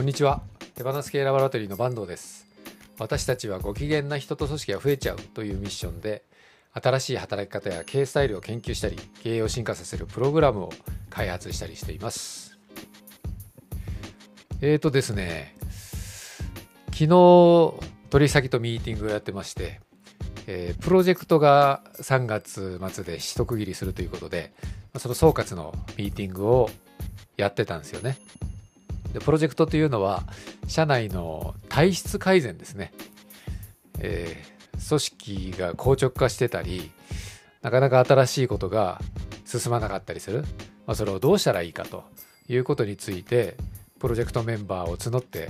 [0.00, 0.40] こんにちは。
[0.76, 2.46] 手放す系ラボラトリーの坂東です。
[2.98, 6.22] 私たちはご機嫌な人と組織が増えちゃうというミッションで
[6.72, 10.70] 新しい働き方や経営スタイルを研究したり経営を進化させるプログラムを
[11.10, 12.58] 開発したりしています。
[14.62, 15.54] えーとですね
[16.92, 17.74] 昨日
[18.08, 19.82] 取引先とミーティングをやってまして
[20.46, 24.54] えー、プロジェクトが3月末で一区切りするということで、
[24.96, 26.70] その総括のミーティングを
[27.36, 28.16] やってたんですよね。
[29.12, 30.24] でプロジェクトというのは
[30.66, 32.92] 社内の体質改善ですね、
[33.98, 36.90] えー、組織が硬直化してたり
[37.62, 39.00] なかなか新しいことが
[39.44, 40.42] 進まなかったりする、
[40.86, 42.04] まあ、それをどうしたらいいかと
[42.48, 43.56] いうことについて
[43.98, 45.48] プロジェクトメンバーを募って、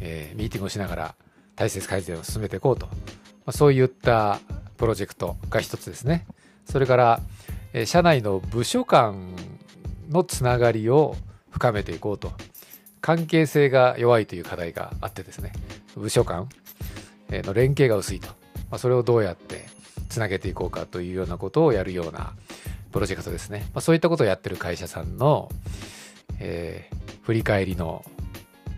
[0.00, 1.14] えー、ミーティングをしながら
[1.56, 2.92] 体質改善を進めていこうと、ま
[3.46, 4.40] あ、そういった
[4.76, 6.26] プロジェクトが一つですね。
[6.66, 7.20] それから、
[7.72, 9.34] えー、社内の部署間
[10.10, 11.16] のつながりを
[11.50, 12.32] 深めていこうと。
[13.04, 15.52] 関係性が弱いという課題があってですね
[15.94, 16.48] 部署間
[17.28, 18.28] の連携が薄いと、
[18.70, 19.66] まあ、それをどうやって
[20.08, 22.32] つなげていこうかというようなことをやるような
[22.92, 25.50] プロジェクトですね、まあ、そういったことをやってる会社さんの、
[26.38, 28.06] えー、振り返りの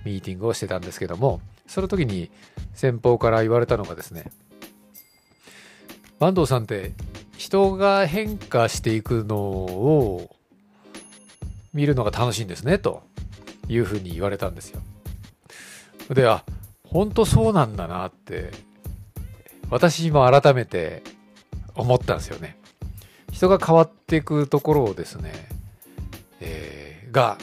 [0.04, 2.32] ミーティングをしてたんですけどもその時に
[2.74, 4.32] 先方から言われたのがですね
[6.18, 6.94] 坂東さんって
[7.38, 10.34] 人が変化していくのを
[11.72, 13.04] 見るのが楽しいんですねと。
[13.68, 14.80] いうふうに言われたんですよ。
[16.10, 16.44] で、あ、
[16.84, 18.50] 本当そうなんだなって、
[19.70, 21.02] 私も改めて
[21.74, 22.56] 思ったんですよね。
[23.32, 25.32] 人が変わっていくところをですね、
[26.40, 27.38] えー、が、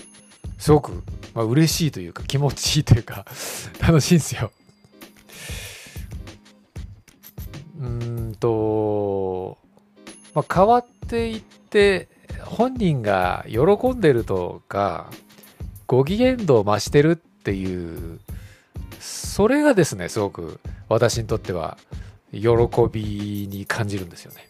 [0.57, 3.25] すごく、まあ、嬉しいというか気持ちいいというか
[3.81, 4.52] 楽しいんですよ。
[7.80, 9.58] うんと、
[10.33, 12.08] まあ、変わっていって
[12.39, 15.11] 本人が喜んでるとか
[15.88, 18.20] ご機嫌度を増してるっていう
[18.99, 21.77] それがですねすごく私にとっては
[22.32, 22.48] 喜
[22.92, 24.48] びに感じるんですよね。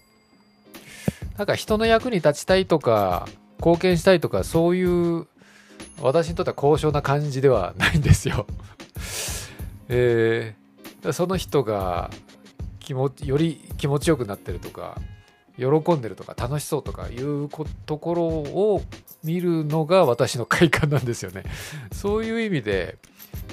[1.37, 3.27] なんか人の役に立ちたいとか
[3.57, 5.27] 貢献したいとかそういう
[6.01, 8.45] 私にとっては高尚な感じではないんですよ。
[9.89, 12.11] えー、その人が
[12.79, 14.99] 気持より気持ちよくなってるとか
[15.57, 17.49] 喜んでるとか楽しそうとかいう
[17.85, 18.81] ところを
[19.23, 21.43] 見るのが私の快感なんですよね。
[21.93, 22.97] そういう意味で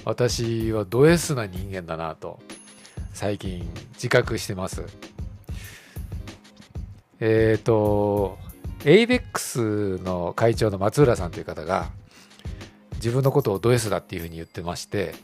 [0.05, 2.41] 私はド S な人間だなと
[3.13, 4.85] 最近自覚してます。
[7.21, 8.39] えっ、ー、と
[8.85, 11.91] ABEX の会長の松浦さんという方が
[12.95, 15.15] 自分のことをド S だっていうふうに言ってまして、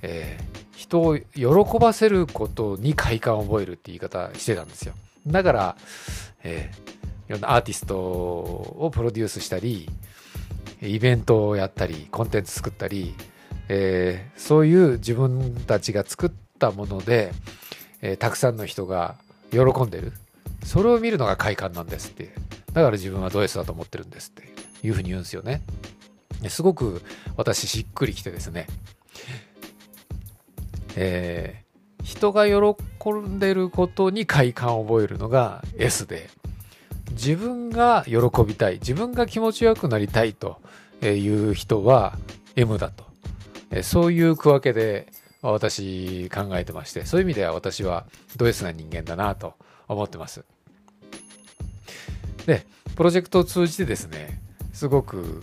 [0.00, 4.94] えー、人を喜ばせることに快感を覚えるって言い方してたんですよ。
[5.26, 5.76] だから、
[6.44, 9.88] えー、いろんなアーティストをプロデュースしたり、
[10.82, 13.14] イベントをやったり、コンテンツ作ったり、
[13.68, 17.32] えー、そういう自分たちが作ったもので、
[18.02, 19.16] えー、たくさんの人が
[19.50, 20.12] 喜んでる。
[20.64, 22.32] それを見るのが快感なんですって。
[22.72, 25.62] だから自分はド S だと思ってるんですっていうふうに言うんですよね。
[26.48, 27.02] すごく
[27.36, 28.66] 私しっくりきてですね。
[30.94, 31.64] え
[32.06, 36.30] 人が喜んでることに快感を覚えるのが S で、
[37.10, 40.60] 自分が喜びたい、自分が気持ちよくなりたいと
[41.02, 42.16] いう人は
[42.54, 43.04] M だと。
[43.82, 45.08] そういう区分けで
[45.42, 48.06] 私考えてまして、そういう意味では私は
[48.36, 49.54] ド S な人間だなと
[49.88, 50.44] 思ってます。
[52.46, 54.40] で、プロジェクトを通じてですね、
[54.72, 55.42] すごく、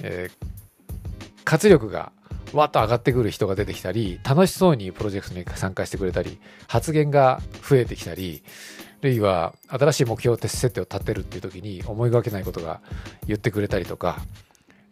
[0.00, 2.12] えー、活力が
[2.52, 8.42] わっと上がってくる人が出てきたり、楽しそうにプロジェクトに参加してくれたり、発言が増えてきたり、
[9.00, 12.80] あるいは新しい目標設定を立てるっていう時に思いがけないことが
[13.26, 14.20] 言ってくれたりとか、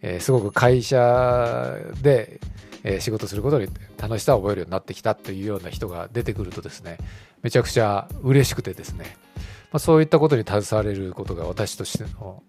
[0.02, 2.40] えー、すごく会社で、
[2.82, 6.98] え、仕事することに楽しさを覚えるようになってきたというような人が出てくるとですね、
[7.42, 9.16] めちゃくちゃ嬉しくてですね、
[9.70, 12.42] まあ、そういったことに携われることが私としての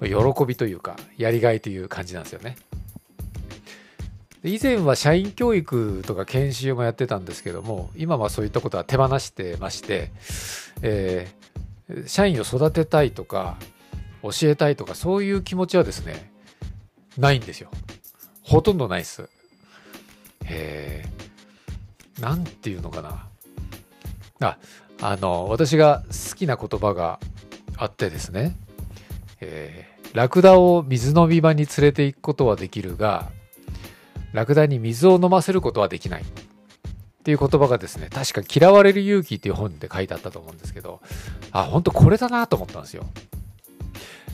[0.00, 2.56] 喜びというか、やりがいという感じなんですよね。
[4.44, 10.12] 以前は社員教育とか研修もやってたんですけども今はそういったことは手放してまして、
[10.82, 13.56] えー、社員を育てたいとか
[14.22, 16.32] 教えたいとかそういう気持ちはですね
[17.16, 17.70] ないんですよ。
[18.42, 19.28] ほとんどないです。
[20.44, 23.26] えー、なんていうのかな。
[24.40, 24.56] あ
[25.00, 27.18] あの私が好きな言葉が
[27.76, 28.56] あってですね、
[29.40, 33.30] えー、ラクダを水飲み場に連れて行くことはできるが
[34.32, 36.22] ラクダに水を飲ませることはできない。
[36.22, 36.24] っ
[37.28, 41.00] ていう言葉がですね、確か嫌われる勇気っていう本で書いてあったと思うんですけど、
[41.52, 43.04] あ、本当これだなと思ったんですよ。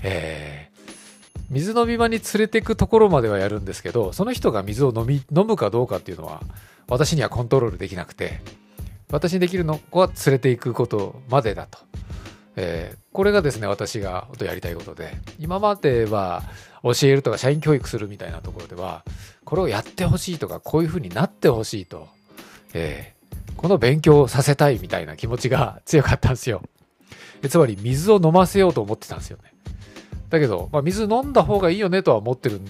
[0.03, 6.43] えー、水飲み場に連れてくところまではやるんですけど、その人が水を飲み、飲むかどうかっていうのは、
[6.87, 8.41] 私にはコントロールできなくて、
[9.11, 11.79] 私にできるのは連れていくことまでだと。
[12.57, 16.43] えー、これがですね、私がやりたいことで、今までは
[16.93, 19.05] 教えるとか社員教育するみたいなところでは、
[19.45, 22.09] これをやってほしいとか、こういうふうになってほしいと、
[22.75, 26.63] えー、この勉強をさせたいみたいな気持ちが 強かったんですよ。
[27.49, 29.55] つまり水を飲ませようと思ってたんですよね。
[30.29, 32.61] だけど、まあ、水飲んだ方がいいよねとは思ってる、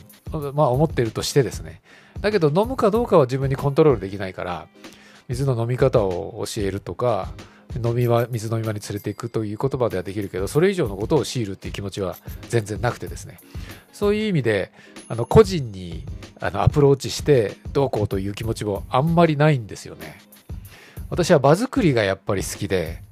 [0.53, 1.81] まあ思ってるとしてですね。
[2.21, 4.67] だけど飲むかどうかは自分にコントロールできないから、
[5.29, 7.33] 水の飲み方を教えるとか、
[7.83, 12.17] 飲み場、水飲み場に連れていくという言葉ではできるけど、それ以上のことを強いるっていう気持ちは
[12.49, 13.39] 全然なくてですね。
[13.93, 14.73] そういう意味で、
[15.09, 16.05] あの、個人に
[16.41, 20.19] あのアプローチしてどうこうという気持ちもあんまりないんですよね。
[21.11, 23.03] 私は場作りがやっぱり好きで、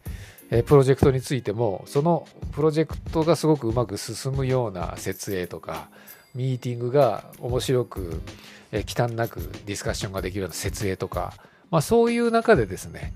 [0.66, 5.88] プロジェクトについてもそのプロジェクトがすごくうまく進むような設営とか
[6.34, 8.20] ミーティングが面白く、
[8.70, 11.34] え忌憚なくディスカッションができるような設営とか、
[11.72, 13.14] まあ、そういう中でですね、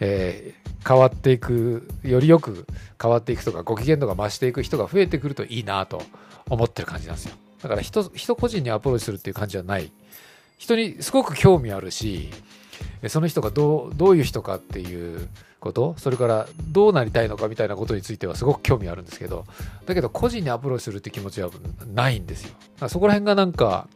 [0.00, 2.66] えー、変わっていくよりよく
[3.00, 6.02] 変わっていくとかご機嫌度が増していく人が増えてくるといいなと
[6.48, 7.34] 思ってる感じなんですよ。
[7.62, 9.92] だから人人個人にアプローチするっていう感じはない。
[10.56, 12.30] 人にすごく興味あるし
[13.06, 15.28] その人がどうどういう人かっていう
[15.60, 19.44] ことそれからどうなりたいのかみたいなことについてはすごく興味あるんですけど
[19.86, 21.50] だけど個人にアプローチするって気持ちは
[21.94, 22.46] ないんです
[22.80, 22.88] よ。
[22.88, 23.86] そこら辺がなんか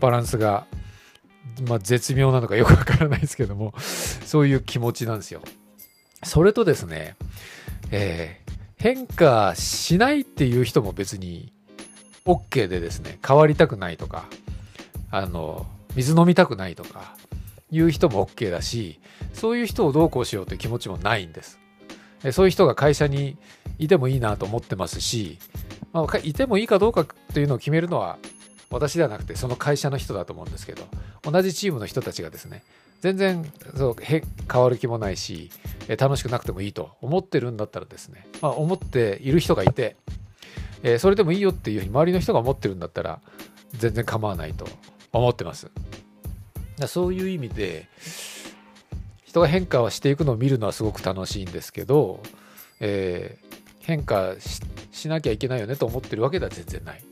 [0.00, 0.66] バランスが、
[1.68, 5.42] まあ、絶妙なのかよくわからないですけどもそういう気持ちなんですよ
[6.22, 7.16] それとですね、
[7.90, 11.52] えー、変化しないっていう人も別に
[12.24, 14.26] OK でですね変わりたくないとか
[15.10, 17.16] あの水飲みたくないとか
[17.72, 19.00] いう人も OK だし、
[19.32, 21.58] そういう人をどうこうしようという気持ちもないんです。
[22.30, 23.36] そういう人が会社に
[23.78, 25.38] いてもいいなと思ってますし、
[25.92, 27.04] まあ、いてもいいかどうか
[27.34, 28.18] というのを決めるのは
[28.72, 30.82] 私ではなくてその会社の人だと思うんですけど、
[31.22, 32.62] 同じチームの人たちがですね、
[33.00, 33.44] 全然
[33.76, 34.22] そう変
[34.62, 35.50] わる気もないし、
[35.98, 39.96] 楽しくなくてもいいと思ってるんだったらですね、まあ、思っている人がいて、
[40.82, 43.20] えそれでもいいよっていうふうに周りの人が思ってるんだったら
[43.72, 44.66] 全然構わないと
[45.12, 45.70] 思ってます。
[46.86, 47.88] そういう意味で
[49.24, 52.22] 人が変化をしていくのを見るのはすごく楽しいんですけど、
[52.80, 54.34] えー、変化
[54.90, 57.11] しなきゃいけないよねと思ってるわけでは全然ない。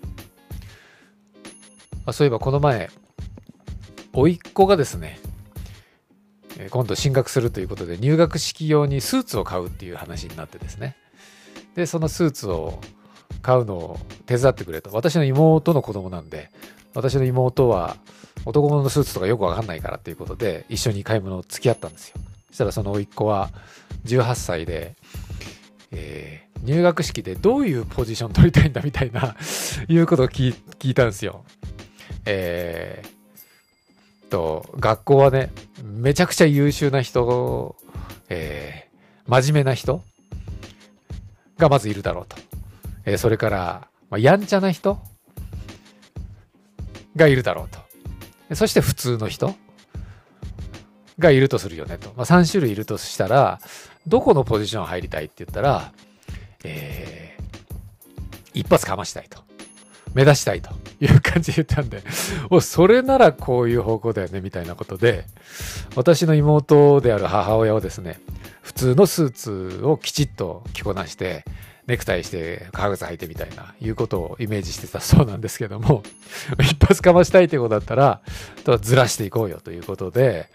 [2.10, 2.90] あ、そういえばこの前
[4.12, 5.18] 甥っ子がですね
[6.70, 10.96] 今度進学するということで入学式用にスーツを買うっていう話になってですね。
[11.74, 12.80] でそのスーツを
[13.40, 14.90] 買うのを手伝ってくれと。
[14.92, 16.50] 私の妹の子供なんで
[16.94, 17.96] 私の妹は
[18.44, 22.16] 男物のスーツとかよくわかんないからっていうことで一緒に買い物を付き合ったんですよ。
[22.48, 23.50] そしたらその甥っ子は
[24.04, 24.96] 18歳で、
[25.92, 29.36] えー、入学式でどういうポジション取りたいんだみたいな
[29.88, 31.44] いうことを聞いたんですよ。
[32.24, 35.50] えー、と学校はね
[35.82, 37.76] めちゃくちゃ優秀な人
[38.28, 40.02] えー、真面目な人
[41.58, 42.36] がまずいるだろうと、
[43.04, 45.00] えー、それから、まあ、やんちゃな人
[47.16, 47.80] がいるだろうと
[48.54, 49.54] そして普通の人
[51.20, 52.08] がいるとするよねと。
[52.16, 53.60] まあ、3種類いるとしたら、
[54.06, 55.92] どこのポジション入りたいって言ったら、
[56.64, 59.44] えー、一発かましたいと。
[60.14, 62.02] 目指したいという感じで言ったんで、
[62.50, 65.24] お、それならこういう方向だよね、みたいなことで、
[65.94, 68.20] 私の妹である母親はですね、
[68.62, 71.44] 普通のスーツをきちっと着こなして、
[71.86, 76.02] ネクタイして革靴履いてみたいな、いうことをイメージしてたそうなんですけども、
[76.62, 78.20] 一発かましたいということだったら、
[78.64, 80.48] とずらしていこうよということで、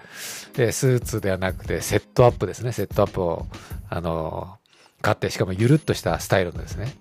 [0.54, 2.72] で、スーツではなくてセットアップですね。
[2.72, 3.48] セットアップを、
[3.90, 4.58] あの、
[5.02, 6.94] 買って、しかもゆるっとしたスタイルのですね。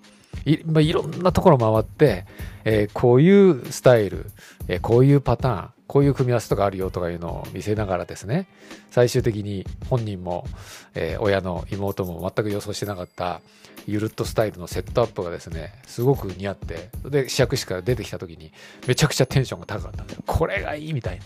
[0.45, 2.25] い,、まあ、いろんなところ回って、
[2.63, 4.31] えー、こういうスタイル、
[4.67, 8.47] えー、こういうパターン、こういう組み合わせとかあるよとかいうのを見せながらですね、
[8.89, 10.45] 最終的に本人も、
[10.93, 13.41] えー、親の妹も全く予想してなかった
[13.87, 18.51] ゆるっとスタイルのセットアップがですね、すごく似合って、で、試着室から出てきた時に
[18.87, 20.23] めちゃくちゃテンションが高かったんですよ。
[20.25, 21.25] これがいいみたいな。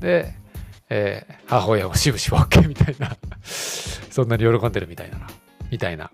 [0.00, 0.34] で、
[0.88, 5.26] えー、母親もしぶしぶ OK みたいな そんなに喜んでるみたいな
[5.70, 6.10] みたいな。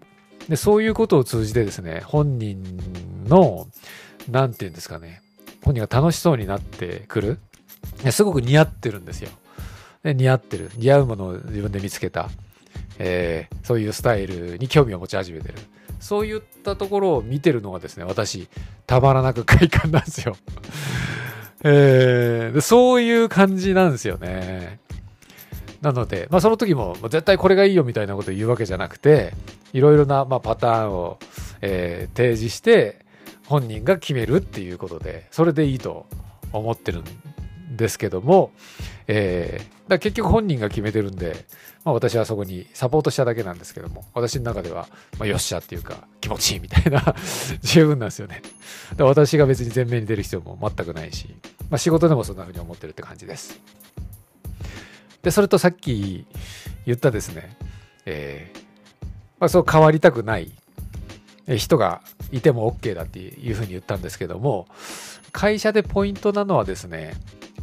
[0.48, 2.62] で、そういうことを通じてですね、本人
[3.26, 3.66] の、
[4.30, 5.22] なんて言うんですかね、
[5.64, 7.38] 本人が楽しそうになってくる。
[8.10, 9.30] すごく似合ってるんですよ。
[10.02, 10.70] で似合ってる。
[10.76, 12.28] 似合うものを自分で見つけた。
[12.98, 15.54] えー、そういうスタイルに興味を持ち始めてる。
[16.00, 18.48] そういったところを見てるのがですね、私、
[18.86, 20.36] たまらなく快感なんですよ。
[21.64, 24.80] えー、そういう感じなんですよね。
[25.82, 29.34] なので、まあ、その時も絶対これがいいよみたいなことを言うわけじゃなくて、
[29.72, 31.18] いろいろな、まあ、パターンを、
[31.60, 33.02] えー、提示して、
[33.52, 36.06] 本人が決めるっていうことでそれでいいと
[36.52, 38.50] 思ってるんですけども、
[39.06, 41.44] えー、だ結局本人が決めてるんで、
[41.84, 47.14] まあ、私はそこにサポートしただけなんですけども私の中では、まあ、よっしゃっていうか気持ちいいみたいな
[47.60, 48.42] 十分なんですよね。
[48.96, 51.34] で私が別に前面に出る必要も全くないし、
[51.68, 53.60] まあ、仕事でもそんな風に思ってるって感じです。
[55.22, 56.26] でそれとさっき
[56.86, 57.56] 言ったですね、
[58.06, 58.62] えー
[59.38, 60.52] まあ、そう変わりたくない
[61.56, 62.00] 人が
[62.30, 64.66] いても OK だっていうふうに言ったんですけども
[65.32, 67.14] 会社でポイントなのはですね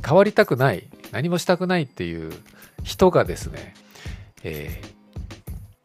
[0.05, 2.31] 変わりたくない何もしたくないっていう
[2.83, 3.73] 人がですね、
[4.43, 4.87] えー、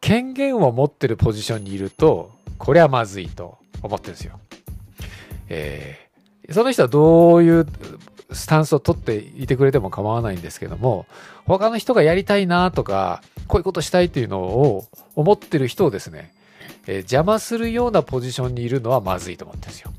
[0.01, 4.39] 権限を持ってるポジションにいるとこれはまずいと思ってるんですよ。
[5.49, 7.67] えー、その人はどういう
[8.33, 11.07] スタンスを取っていてくれても構わないんですけども
[11.47, 16.33] 他の人がやりたいなとかこういうことしたいっていうのを思ってる人をですね、
[16.87, 19.93] えー、邪魔するようなポジションにいるのはまずいと思ってるんですよ。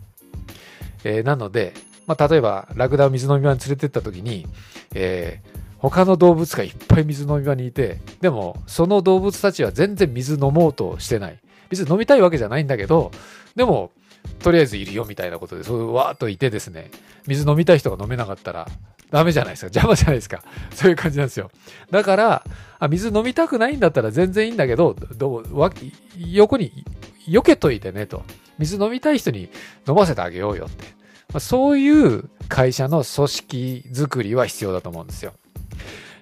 [1.04, 1.74] えー、なので、
[2.08, 4.48] まあ、例えばラクダを水飲み場に連れてった時に、
[4.96, 11.40] えー、他の動物がいっぱい水飲み場にいてでもその動物たちは全然水飲もうとしてない
[11.70, 13.12] 水飲みたいわけじゃないんだけど
[13.56, 13.92] でも
[14.40, 16.92] とりあえずいるよみたいなことでそうわーっといてですね
[17.28, 18.68] 水飲みたい人が飲めなかったら
[19.12, 19.66] ダメじゃないですか。
[19.68, 20.44] 邪魔じゃないですか。
[20.74, 21.52] そういう感じなんですよ。
[21.92, 22.44] だから
[22.80, 25.72] あ水飲みたくないんだったら全然いいんだけどどうわ
[26.18, 26.86] 横に
[27.28, 28.24] 避けといてねと。
[28.58, 29.50] 水飲みたい人に
[29.88, 30.86] 飲ませてあげようよって。
[31.34, 35.34] まあ、そういう会社の組織づくりは必要だと思うんですよ。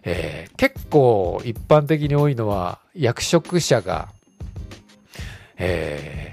[0.04, 4.10] えー、結構一般的に多いのは役職者が、
[5.58, 6.33] え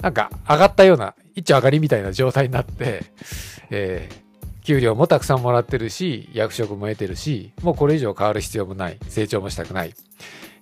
[0.00, 3.04] なんか上がったような一丁上がりみたいな状態になって、
[3.70, 9.94] えー、給料もたくさんもらってるし役職も得てるしもうこれ以上変わる必要もない成長もしたくない、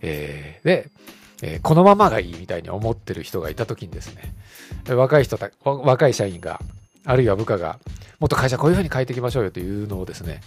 [0.02, 0.90] えー、で、
[1.42, 4.34] えー、このままがいいみたいに思ってる人がいた時にですね
[4.94, 6.60] 若い人た若い社員が
[7.08, 7.78] あるいは部下が、
[8.20, 10.42] もっと会社こういうふうに変えていきましょうよというのをですね、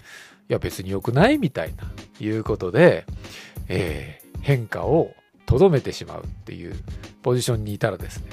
[0.47, 3.05] いや別に良くないみたいな、いうことで、
[3.67, 5.11] えー、変化を
[5.47, 6.75] とどめてしまうっていう
[7.23, 8.25] ポジションにいたらですね、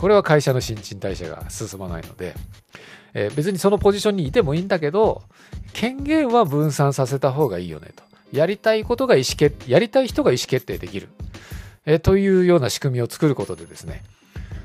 [0.00, 2.34] これは会社の新陳代謝が進まないので、
[3.12, 5.22] えー、別にそのポジションにいてもいいんだけど、
[5.74, 8.02] 権限は分散させた方がいいよねと。
[8.32, 11.10] やりたいことが意思決、やりたい人が意思決定できる。
[11.84, 14.02] えー、というような仕組みを作ることでですね、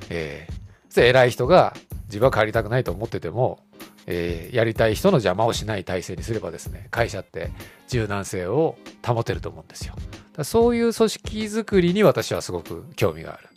[0.10, 1.76] えー、偉い人が
[2.06, 3.60] 自分は帰りたくないと思ってても、
[4.08, 7.52] えー、やりたい人の邪魔をしない体制にすればですね、会社って
[7.90, 9.96] 柔軟性を保てると思うんですよ。
[10.44, 13.50] そういう組織づくりに私はすごく興味がある。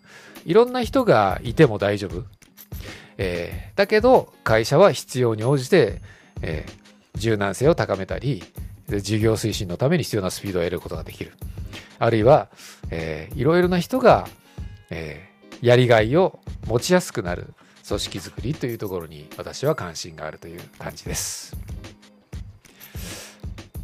[0.48, 2.24] いろんな人がいても大丈夫。
[3.18, 6.00] えー、だけど、会社は必要に応じて、
[6.40, 8.42] えー、柔軟性を高めたり、
[8.88, 11.34] 事業推進のために必要なスピードを得ることができる。
[11.98, 12.48] あるいは、
[12.90, 14.26] えー、いろいろな人が、
[14.88, 17.52] えー、やりがいを持ちやすくなる。
[17.86, 21.56] 組織づくりというところに私は関心があるという感じです。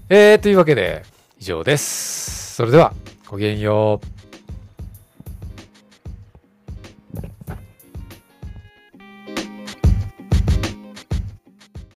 [0.09, 1.03] えー、というわけで
[1.39, 2.55] 以上です。
[2.55, 2.95] それでは
[3.27, 4.24] ごきげんよう。